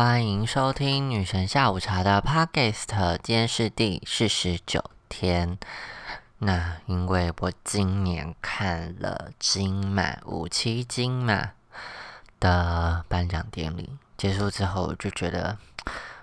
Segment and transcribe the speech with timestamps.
[0.00, 5.58] 欢迎收听女神下午茶的 Podcast，今天是第四十九天。
[6.38, 11.50] 那因为我今年看了金马五七金马
[12.38, 15.58] 的颁奖典礼结束之后，我就觉得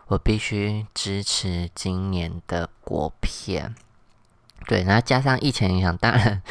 [0.07, 3.75] 我必须支持今年的国片。
[4.67, 6.41] 对，然后加上疫情影响，当然。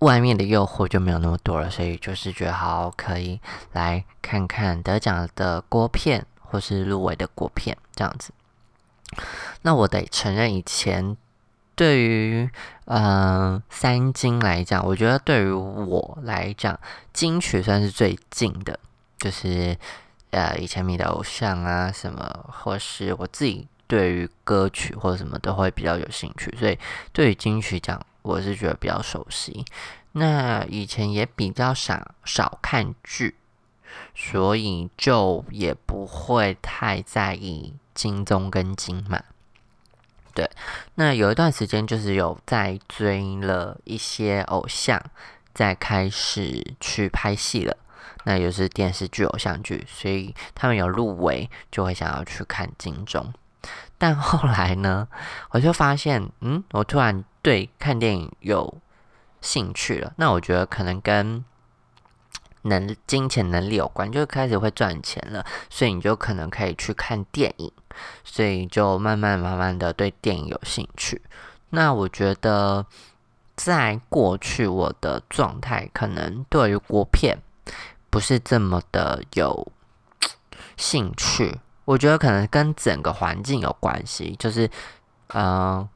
[0.00, 3.40] 外面的诱惑就没有那么多了，所以就是觉得好可以
[3.72, 6.26] 来看看得奖的国片
[6.56, 8.32] 或是入围的国片这样子。
[9.60, 11.14] 那我得承认，以前
[11.74, 12.48] 对于
[12.86, 16.80] 嗯三金来讲，我觉得对于我来讲，
[17.12, 18.80] 金曲算是最近的，
[19.18, 19.76] 就是
[20.30, 26.78] 呃以前迷的偶像啊什么，或是我自己对于歌曲或者什么都会比较有兴趣，所以
[27.12, 28.00] 对于金曲奖。
[28.22, 29.64] 我是觉得比较熟悉，
[30.10, 33.36] 那以前也比较少少看剧，
[34.14, 39.22] 所以就也不会太在意金钟跟金马。
[40.34, 40.50] 对，
[40.96, 45.02] 那有一段时间就是有在追了一些偶像，
[45.54, 47.74] 在开始去拍戏了，
[48.24, 53.32] 那也是电视剧、偶像剧，所以他们有入围，就会想要去看金钟。
[53.96, 55.08] 但后来呢，
[55.52, 58.78] 我就发现，嗯，我突然对看电影有
[59.40, 60.12] 兴趣了。
[60.16, 61.42] 那我觉得可能跟
[62.66, 67.72] 能金钱能力有关，就开始会赚钱了，所以你就可能可以去看电影，
[68.24, 71.20] 所以就慢慢慢慢的对电影有兴趣。
[71.70, 72.86] 那我觉得
[73.56, 77.38] 在过去我的状态，可能对于国片
[78.10, 79.72] 不是这么的有
[80.76, 81.58] 兴趣。
[81.84, 84.68] 我觉得可能跟整个环境有关系，就是，
[85.34, 85.88] 嗯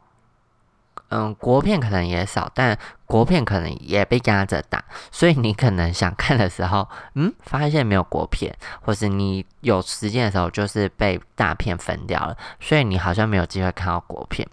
[1.11, 14.49] 嗯，国片可能也少，但国片可能也被压着打，所以你可能想看的时候，嗯，发现没有国片，或是你有时间的时候，就是被大片分掉了，所以你好像没有机会看到国片。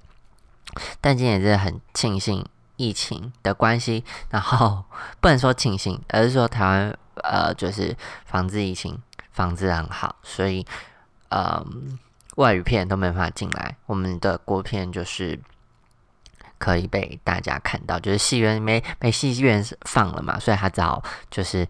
[1.00, 4.84] 但今年真的很庆幸疫情的关系，然后
[5.20, 7.96] 不能说庆幸，而是说台湾呃，就是
[8.26, 10.66] 防治疫情防治很好，所以。
[11.30, 12.00] 嗯，
[12.38, 15.38] 外语片都没法进来，我们的国片就是
[16.58, 21.68] 可以被大家看到，就是戏院没没戏院放了嘛，所以他只好就是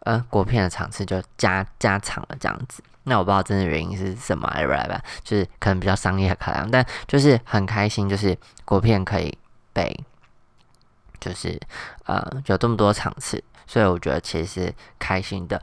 [0.00, 2.82] 呃国片的场次就加加长了这样子。
[3.04, 9.36] 那我不知道真的原因是什么，来吧，就是可能比较商业考量，但就是很开心，就是国片可以
[9.72, 9.94] 被
[11.20, 11.60] 就是
[12.06, 15.60] 呃有这么多场次，所以我觉得其实是开心的。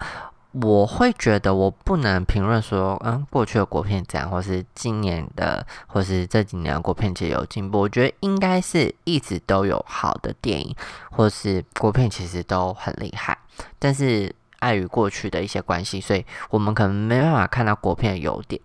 [0.53, 7.79] 我会觉得我不能评论说，嗯，过去的国片怎样，或是今年的，或是这几年的国片其实有进步。
[7.79, 10.75] 我觉得应该是一直都有好的电影，
[11.09, 13.37] 或是国片其实都很厉害。
[13.79, 18.61] 但是碍于过去的一些关系，所以我们可能没办法看到国片的优点。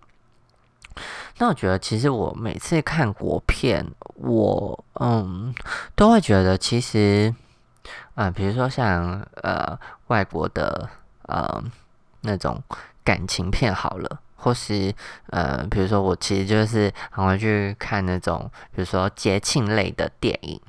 [1.37, 5.55] 那我觉得，其实我每次看国片，我嗯
[5.95, 7.33] 都会觉得，其实，
[8.15, 10.89] 啊，比如说像呃外国的。
[11.27, 11.63] 呃，
[12.21, 12.61] 那种
[13.03, 14.93] 感情片好了，或是
[15.27, 20.59] 呃，比如说我其实就是很会去看那种，比如说节庆类的电影，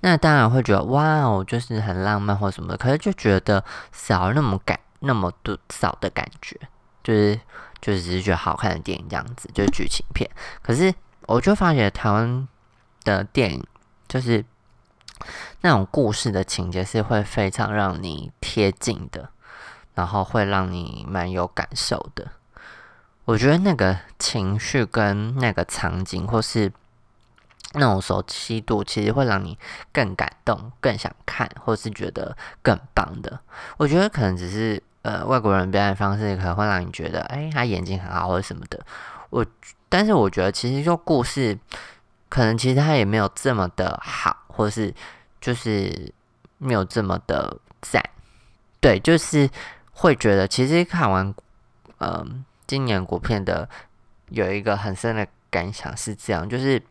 [0.00, 6.56] 那当然会觉得哇哦，就是很浪漫或什么的，可是就觉得少那么感那么多少的感觉，
[7.02, 7.40] 就是
[7.80, 10.28] 就是只是觉得好看的电影这样子，就是剧情片。
[10.62, 10.94] 可是
[11.26, 12.46] 我就发觉台湾
[13.04, 13.64] 的电影
[14.06, 14.44] 就是。
[15.60, 19.30] 那种故事的情节是会非常让你贴近的，
[19.94, 22.28] 然后会让你蛮有感受的。
[23.24, 26.72] 我觉得那个情绪跟那个场景，或是
[27.74, 29.58] 那种熟悉度，其实会让你
[29.92, 33.38] 更感动、更想看，或是觉得更棒的。
[33.76, 38.80] 我觉得可能只是呃外国人表演方式可能会让你觉得，哎，他眼睛很好或者什么的。
[39.28, 39.44] 我
[39.90, 41.58] 但是我觉得其实就故事，
[42.30, 44.92] 可能其实他也没有这么的好，或是。
[45.40, 46.12] 就是
[46.58, 48.02] 没有这么的赞，
[48.80, 49.48] 对，就是
[49.92, 51.32] 会觉得其实看完，
[52.00, 53.68] 嗯，今年国片的
[54.30, 56.82] 有一个很深的感想是这样，就是，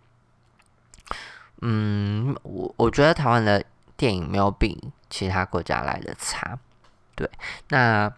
[1.59, 3.61] 嗯，我我觉得台湾的
[3.97, 6.57] 电影没有比其他国家来的差，
[7.15, 7.29] 对，
[7.67, 8.09] 那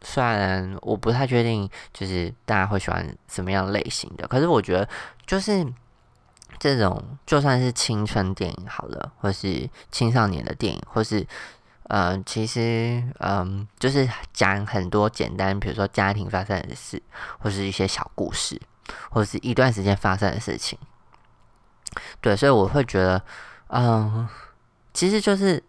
[0.00, 4.88] 虽然我不太确定，就是大家会喜欢什么样类型的，可是我觉得
[5.26, 5.70] 就是。
[6.58, 11.26] 这种就算是青春电影好了，或是青少年的电影，或是
[11.84, 17.02] 呃，其实嗯，就是讲很多简单，比如说家庭发生的事，
[17.38, 18.60] 或是一些小故事，
[19.10, 20.78] 或是一段时间发生的事情。
[22.20, 23.22] 对，所以我会觉得，
[23.68, 24.26] 嗯，
[24.94, 25.62] 其实就是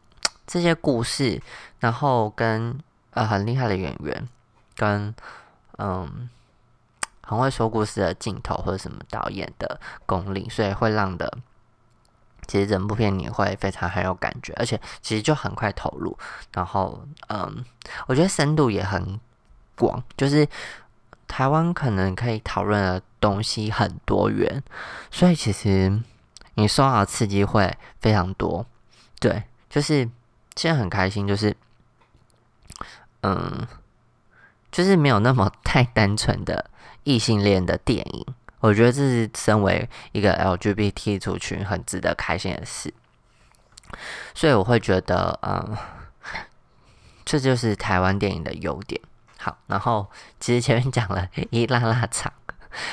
[0.48, 1.42] 这些故事，
[1.80, 2.80] 然后跟
[3.12, 4.28] 呃很厉害的演员，
[4.76, 5.14] 跟
[5.78, 6.30] 嗯
[7.26, 11.38] 很会说故事的镜头或者什么导演的功力，所以会让的，
[12.46, 16.16] 其实整部片你会非常很有感觉，而且其实就很快投入。
[16.54, 17.66] 然后，嗯，
[18.06, 19.20] 我觉得深度也很
[19.76, 20.48] 广，就是
[21.28, 24.64] 台湾可能可以讨论的东西很多元，
[25.10, 26.00] 所以其实
[26.54, 28.64] 你受到的刺激会非常多。
[29.20, 30.08] 对，就是
[30.56, 31.58] 现在很开心，就是，
[33.22, 33.68] 嗯。
[34.76, 36.70] 就是没有那么 太单纯的
[37.06, 38.26] 异性恋的电影，
[38.60, 42.94] 我觉得这是身为一个 LGBT 族群很值得开心的事，
[44.34, 45.78] 所以我会觉得，嗯，
[47.24, 49.00] 这就是台湾电影的优点。
[49.40, 50.12] 好，然后
[50.42, 52.34] 其实前面讲了一拉拉长，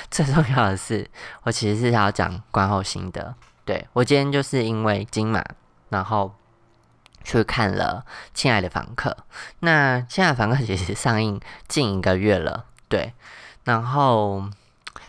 [0.08, 1.10] 最重要的是，
[1.42, 3.34] 我其实是要讲观后心得。
[3.64, 5.44] 对我今天就是因为金马，
[5.88, 6.32] 然后。
[7.24, 8.04] 去看了
[8.34, 9.10] 《亲爱的房客》，
[9.60, 13.12] 那《亲爱的房客》其实上映近一个月了，对，
[13.64, 14.48] 然后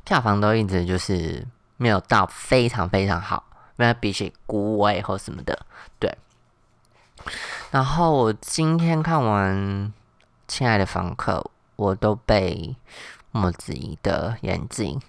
[0.03, 1.45] 票房都一直就是
[1.77, 3.45] 没有到非常非常好，
[3.75, 5.65] 没有比起《孤味》或什么的，
[5.99, 6.17] 对。
[7.71, 9.57] 然后我今天看完
[10.47, 11.39] 《亲爱的房客》，
[11.75, 12.75] 我都被
[13.31, 15.01] 莫子仪的眼睛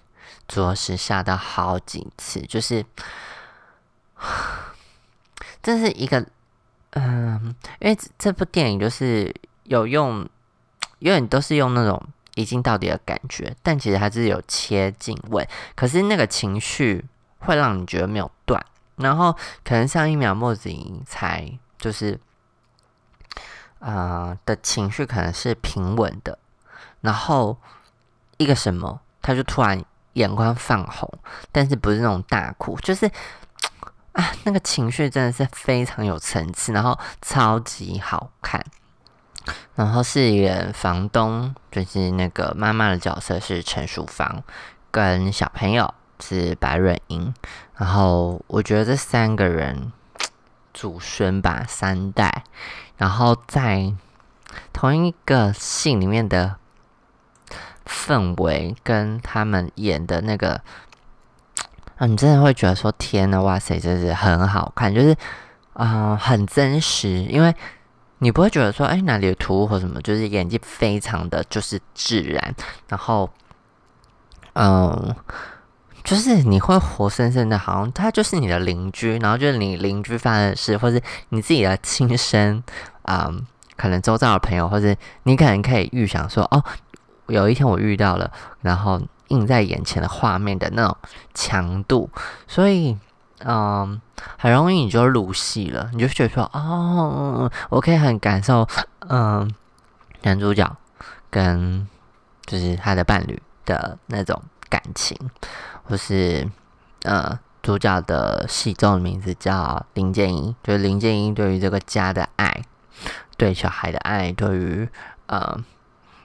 [0.48, 2.86] 着实吓到好几次，就是
[5.62, 6.26] 这是一个。
[7.44, 9.30] 嗯，因为这部电影就是
[9.64, 10.26] 有用，
[10.98, 12.02] 因为你都是用那种
[12.36, 17.04] 一镜到底的感觉，但其实还是有切镜位，可是那个情绪
[17.40, 18.64] 会让你觉得没有断，
[18.96, 19.30] 然后
[19.62, 21.46] 可能上一秒莫子仪才
[21.78, 22.18] 就是，
[23.78, 26.38] 啊的情绪可能是平稳的，
[27.02, 27.58] 然后
[28.38, 31.12] 一个什么，他就突然眼眶泛红，
[31.52, 33.10] 但是不是那种大哭，就是。
[34.14, 38.64] 啊，那个情绪真的是非常有层次，然后超级好看。
[39.74, 44.44] 然后饰演房东就是那个妈妈的角色是陈淑芳，
[44.92, 47.34] 跟小朋友是白润英。
[47.76, 49.92] 然后我觉得这三个人
[50.72, 52.44] 祖孙吧，三代，
[52.96, 53.92] 然后在
[54.72, 56.54] 同一个戏里面的
[57.84, 60.60] 氛围跟他们演的那个。
[61.96, 65.16] 啊，你真的会觉得说天呐，哇塞，真是很好看，就是
[65.74, 67.54] 啊，很真实，因为
[68.18, 72.52] 你不会觉得说，哎，哪里有突兀或什么，就是演技非常的就是自然，
[72.88, 73.30] 然后，
[74.54, 75.14] 嗯，
[76.02, 82.60] 就是你会活生生的，好像他就是你的邻居，然后就是你邻居发生的事，或是你自己的亲身，
[83.02, 84.92] 嗯，可能周遭的朋友，或者
[85.22, 86.64] 你可能可以预想说，哦，
[87.28, 88.32] 有一天我遇到了，
[88.62, 89.00] 然后。
[89.28, 90.96] 映在眼前的画面的那种
[91.32, 92.10] 强度，
[92.46, 92.96] 所以
[93.40, 94.00] 嗯，
[94.38, 98.66] 很容易你就入戏了，你就觉得说哦，我可以很感受
[99.08, 99.52] 嗯，
[100.22, 100.76] 男主角
[101.30, 101.86] 跟
[102.46, 105.18] 就是他的伴侣的那种感情，
[105.84, 106.48] 或是
[107.02, 112.62] 呃，主角的戏中的名字叫林建英，就是林建英对于这个家的爱，
[113.36, 114.88] 对小孩的爱，对于
[115.26, 115.58] 呃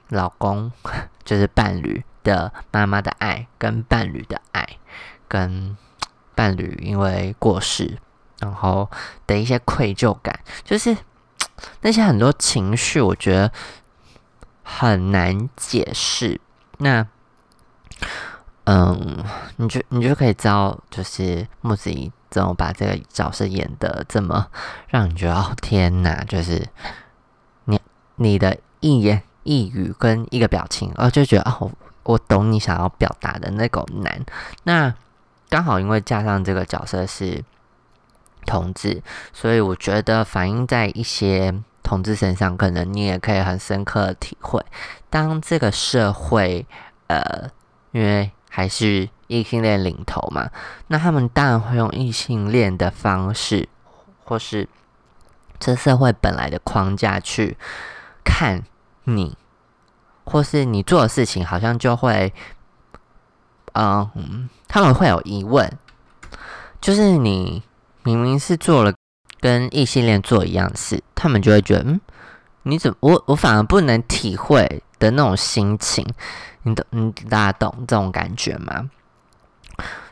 [0.09, 0.71] 老公
[1.25, 2.03] 就是伴侣。
[2.23, 4.77] 的妈妈的爱，跟伴侣的爱，
[5.27, 5.77] 跟
[6.35, 7.97] 伴侣因为过世，
[8.39, 8.89] 然后
[9.27, 10.95] 的一些愧疚感，就是
[11.81, 13.51] 那些很多情绪，我觉得
[14.63, 16.39] 很难解释。
[16.77, 17.05] 那，
[18.63, 19.23] 嗯，
[19.57, 24.47] 你就你就可以知道，就是木子怡怎么把这个角色演的这么
[24.87, 26.65] 让你觉得哦天哪，就是
[27.65, 27.79] 你
[28.15, 31.69] 你的一言一语跟一个表情，哦就觉得哦。
[32.09, 34.25] 我懂你想要表达的那个难，
[34.63, 34.91] 那
[35.47, 37.43] 刚好因为加上这个角色是
[38.47, 44.65] 同志，所以我觉得反映在一些同志身上，可能你也可以很深刻的体会。
[45.11, 46.65] 当这个社会，
[47.05, 47.47] 呃，
[47.91, 50.49] 因为还是异性恋领头嘛，
[50.87, 53.69] 那他们当然会用异性恋的方式，
[54.23, 54.67] 或是
[55.59, 57.55] 这社会本来的框架去
[58.23, 58.63] 看
[59.03, 59.37] 你。
[60.29, 62.31] 或是你做的事情，好像就会，
[63.73, 65.67] 嗯，他们会有疑问，
[66.79, 67.63] 就是你
[68.03, 68.93] 明明是做了
[69.39, 72.01] 跟异性恋做一样事，他们就会觉得，嗯，
[72.63, 76.05] 你怎么我我反而不能体会的那种心情，
[76.61, 78.91] 你懂，你大家懂这种感觉吗？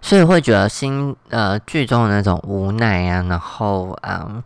[0.01, 4.41] 所以会觉得心呃剧中的那种无奈啊，然后嗯，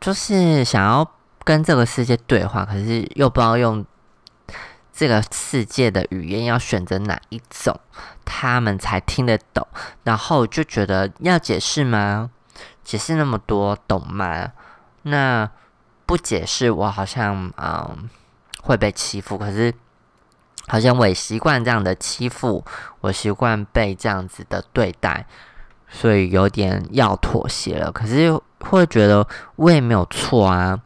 [0.00, 1.06] 就是想要
[1.44, 3.84] 跟这个世界对话，可是又不知道用。
[4.98, 7.78] 这个世界的语言要选择哪一种，
[8.24, 9.64] 他们才听得懂？
[10.02, 12.30] 然后就觉得要解释吗？
[12.82, 14.50] 解释那么多，懂吗？
[15.02, 15.48] 那
[16.04, 18.10] 不解释，我好像嗯
[18.60, 19.38] 会被欺负。
[19.38, 19.72] 可是
[20.66, 22.64] 好像我也习惯这样的欺负，
[23.00, 25.24] 我习惯被这样子的对待，
[25.88, 27.92] 所以有点要妥协了。
[27.92, 29.24] 可是会觉得
[29.54, 30.80] 我也没有错啊，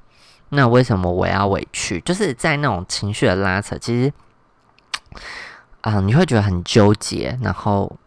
[0.53, 2.01] 那为什么我要委屈？
[2.01, 4.13] 就是在那种情绪的拉扯，其实
[5.81, 7.99] 啊，你会觉得很纠结，然后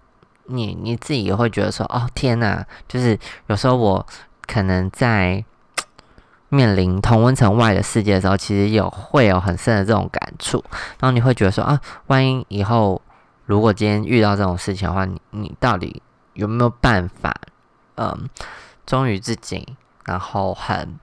[0.45, 4.05] 你你自己也会觉得说，哦天哪，就是有时候我
[4.47, 5.43] 可能在。
[6.49, 10.63] 面临同温层外的世界的时候，其实有会有很深的这种感触，
[10.99, 13.01] 然后你会觉得说啊，万一以后
[13.45, 16.01] 如果今天遇到这种事情的话，你你到底
[16.33, 17.35] 有没有办法，
[17.95, 18.29] 嗯，
[18.85, 19.75] 忠于自己，
[20.05, 20.97] 然后很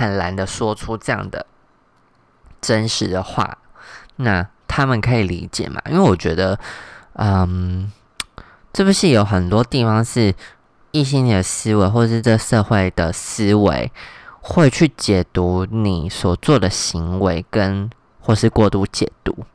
[0.00, 1.44] 坦然的说出这样的
[2.62, 3.58] 真实的话，
[4.16, 5.82] 那他们可以理解嘛？
[5.90, 6.58] 因为我觉得，
[7.14, 7.92] 嗯，
[8.72, 10.34] 这部戏有很多地方是。
[10.92, 13.92] 异性的思维，或是这社会的思维，
[14.40, 17.88] 会去解读你所做的行为，跟
[18.18, 19.46] 或是过度解读，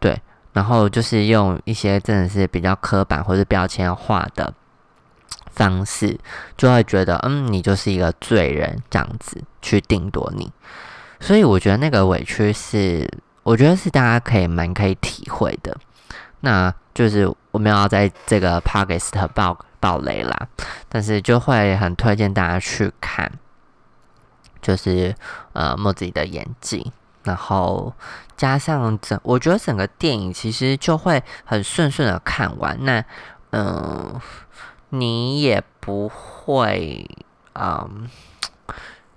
[0.00, 0.20] 对，
[0.52, 4.52] 然后就是用一些真的是比较刻板或者标签化的
[5.54, 6.18] 方式，
[6.56, 10.52] 就会觉得，嗯，你就是一个罪人这样子去定夺你。
[11.20, 13.08] 所以我觉得那个委屈是，
[13.42, 15.76] 我觉得是大家可以蛮可以体会的。
[16.40, 19.56] 那就是我们要在这个 p a k i s t 报。
[19.84, 20.48] 爆雷啦，
[20.88, 23.30] 但是就会很推荐大家去看，
[24.62, 25.14] 就是
[25.52, 26.90] 呃莫子的演技，
[27.22, 27.92] 然后
[28.34, 32.82] 加上整，我觉得整个电影其实就会很顺顺的看完。
[32.86, 33.04] 那
[33.50, 34.18] 嗯，
[34.98, 37.08] 你也不会
[37.54, 38.08] 嗯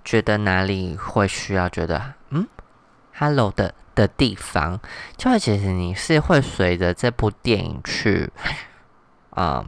[0.04, 2.48] 觉得哪里会需要觉得嗯
[3.14, 4.80] hello 的的地方，
[5.16, 8.32] 就会其实你是会随着这部电影去
[9.32, 9.66] 嗯。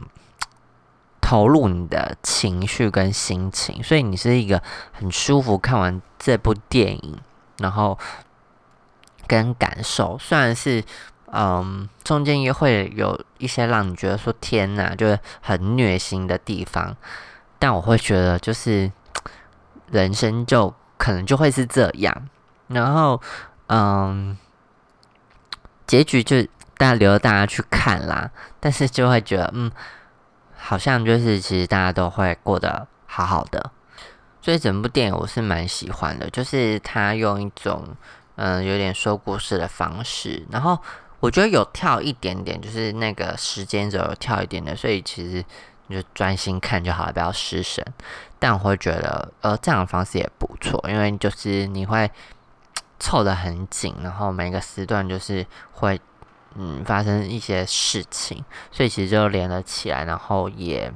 [1.22, 7.20] 投入你的情绪跟心情，所以你是一个很舒服看完这部电影，
[7.58, 7.96] 然后
[9.28, 10.18] 跟感受。
[10.18, 10.82] 虽然是
[11.32, 16.96] 嗯，中间也会有一些让你觉得说天哪，就是很虐心的地方，
[17.58, 18.90] 但我会觉得就是
[19.90, 22.28] 人生就可能就会是这样。
[22.68, 23.20] 然后
[23.68, 24.36] 嗯，
[25.86, 26.42] 结局就
[26.76, 29.70] 大家留着大家去看啦，但是就会觉得嗯。
[30.62, 33.72] 好像就是其实大家都会过得好好的，
[34.42, 36.28] 所以整部电影我是蛮喜欢的。
[36.28, 37.82] 就是他用一种
[38.36, 40.78] 嗯有点说故事的方式，然后
[41.20, 45.44] 我觉得有跳一点点，就是那个时间轴有跳一点点，所以其实
[45.86, 47.84] 你就专心看就好了，不要失神。
[48.38, 52.10] 但我会觉得呃这样的方式也不错，因为就是你会
[52.98, 56.00] 凑得很紧，然后每个时段就是会。
[56.56, 60.92] 嗯，发生一些事情，所以其实就连了起来，然后也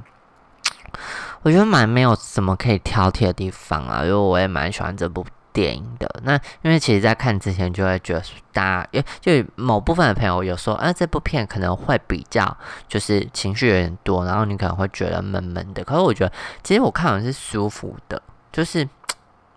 [1.43, 6.21] 我觉得蛮没有什么可以挑剔的地方啊，因为我也蛮喜欢这部电影的。
[6.23, 12.55] 那因为其实，在看之前就会觉得，大家因为就某部分的朋友有说，啊，这部片可能会比较
[12.87, 15.83] 就是情绪有点多，然后你可能会觉得闷闷的。
[15.83, 18.21] 可是我觉得，其实我看完是舒服的，
[18.51, 18.87] 就是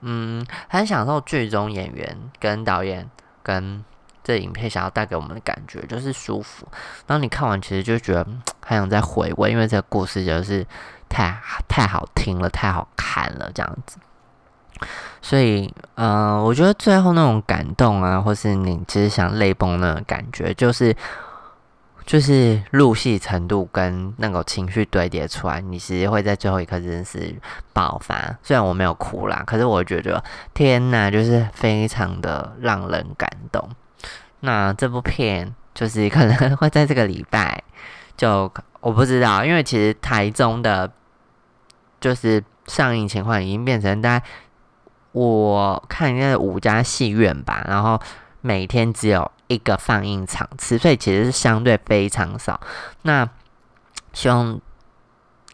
[0.00, 3.11] 嗯，很享受剧中演员跟导演
[3.43, 3.85] 跟。
[4.25, 6.69] 这影片想要带给我们的感觉就是舒服，
[7.07, 8.26] 然后你看完其实就觉得
[8.61, 10.67] 还想再回味，因为这个故事就是
[11.09, 11.35] 太
[11.67, 13.97] 太好听了，太好看了这样子。
[15.20, 20.94] 所以，嗯，我觉得最后那种感动啊，或是你其实想泪崩的感觉，就是
[22.06, 27.35] 就是入戏程度跟那个情绪堆叠出来，你其实会在最后一刻真是
[27.73, 28.38] 爆发。
[28.42, 30.23] 虽然我没有哭啦，可是我觉得
[30.54, 33.68] 天呐，就是非常的让人感动。
[34.40, 37.62] 那这部片就是可能会在这个礼拜，
[38.16, 40.90] 就我不知道，因为其实台中的，
[42.00, 44.25] 就是上映情况已经变成大概
[45.12, 48.00] 我看应该是五家戏院吧，然后
[48.41, 52.61] 每天只有一个放映场次，所以其实是相对非常少。
[53.03, 53.29] 那
[54.12, 54.61] 希望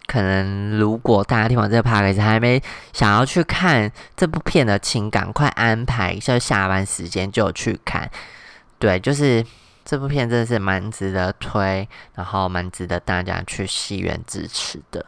[0.06, 8.11] 可能如果大家听完这个 p a r k 还没想要去看这部片的，请赶快安排一下下班时间就去看。
[8.78, 9.44] 对，就是
[9.84, 15.06] 这部片真的是蛮值得推，然后蛮值得大家去戏院支持的。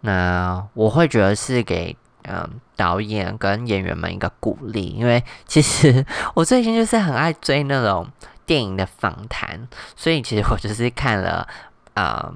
[0.00, 8.08] 那我会觉得是给嗯导演跟演员们一个鼓励，因为其实 我最近就是很爱追那种
[8.46, 11.46] 电影的访谈，所以其实我就是看了
[11.94, 12.32] 啊，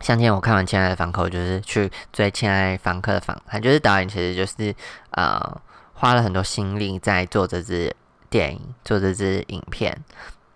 [0.00, 4.74] 像今天我看完《亲爱的房客》，就是去追《亲爱房客》的访谈，就是导演其实就是
[5.10, 5.60] 呃
[5.94, 7.94] 花了很多心力在做这支。
[8.30, 10.04] 电影做这支影片，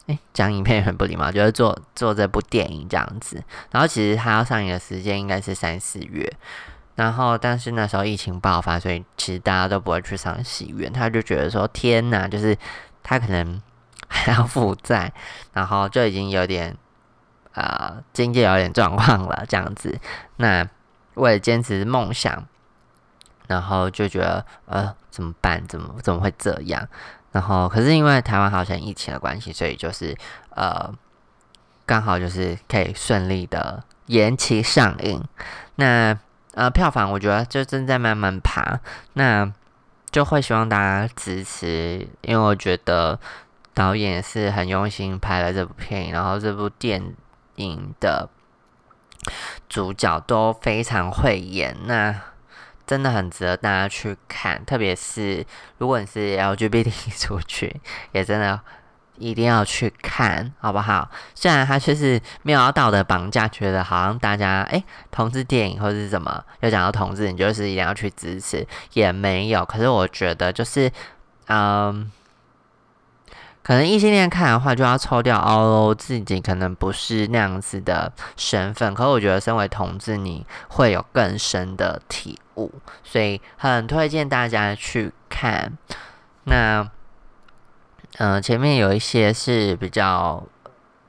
[0.04, 3.42] 诶，讲影片也很不礼貌，就是做做这部电影这样子。
[3.70, 6.30] 然后其实他要上映的时间应该是三四月，
[6.94, 10.92] 然后但是那时候疫情爆发，所以其实大家都不会去上戏院。
[10.92, 12.56] 他就觉得说天哪，就是
[13.02, 13.60] 他可能
[14.08, 15.12] 还要负债，
[15.52, 16.76] 然后就已经有点
[17.54, 19.98] 呃经济有点状况了这样子。
[20.36, 20.68] 那
[21.14, 22.46] 为了坚持梦想，
[23.46, 25.66] 然后就觉得呃怎么办？
[25.66, 26.86] 怎么怎么会这样？
[27.32, 30.14] 然后可是因为台湾好像疫情的关系，所以就是
[30.50, 30.92] 呃
[31.86, 35.24] 刚好就是可以顺利的延期上映。
[35.76, 36.18] 那
[36.54, 38.80] 呃票房我觉得就正在慢慢爬。
[39.14, 39.52] 那
[40.10, 43.18] 就会希望大家支持，因为我觉得
[43.74, 47.14] 导演是很用心拍了这部片，然后这部电
[47.56, 48.28] 影的
[49.68, 52.14] 主角都非常会演，那
[52.86, 54.64] 真的很值得大家去看。
[54.64, 55.46] 特别是
[55.78, 57.72] 如果你是 LGBT 族群，
[58.12, 58.60] 也真的。
[59.18, 61.08] 一定要去看，好不好？
[61.34, 69.64] 虽然他就是没有道德绑架，觉得好像大家哎，同志电影或者是什么，又讲到同志，你就是一定要去支持，也没有。
[69.64, 70.90] 可是我觉得就是，
[71.46, 72.10] 嗯，
[73.62, 78.92] 可能异性恋看的话，就要抽掉哦，自己可能不是那样子的身份。
[78.94, 82.72] 可是我觉得身为同志，你会有更深的体悟，
[83.04, 85.76] 所以很推荐大家去看。
[86.44, 86.90] 那。
[88.18, 90.42] 嗯，前面有一些是比较，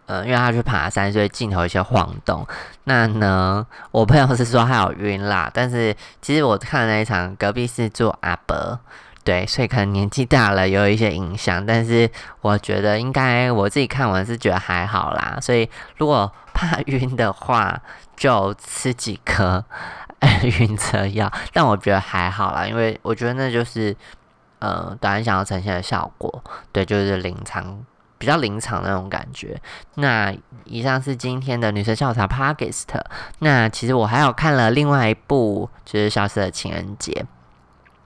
[0.06, 2.48] 呃，因为他去爬山，所以镜头有些晃动。
[2.86, 8.80] 那呢，我朋友是说他有晕啦，但是其实我看那一场，隔壁是做阿伯，
[9.26, 11.66] 对，所以可能年纪大了有一些影响。
[11.66, 12.10] 但是
[12.42, 15.38] 我觉得应该我自己看完是觉得还好啦。
[15.42, 17.78] 所以如果怕 晕的话，
[18.16, 19.64] 就吃几颗
[20.60, 21.30] 晕车药。
[21.52, 23.94] 但我觉得还好啦，因为我觉得那就是。
[24.64, 26.42] 呃，导演想要呈现的效果，
[26.72, 27.86] 对，就是临场
[28.18, 29.62] 比较临场那种感觉。
[29.96, 32.98] 那以上是今天的女生校茶 p a k i s t
[33.40, 37.12] 那其实我还有看了另外一部，就是《消失的情人节》，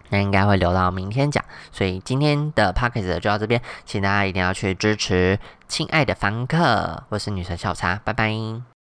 [0.09, 1.45] 那应该会留到明天讲。
[1.71, 5.37] 所以今天的 p a k i s t 就到这边，请大家一定要去支持
[5.67, 6.57] 《亲爱的房客》，
[7.09, 8.76] 我是女神校茶，拜拜。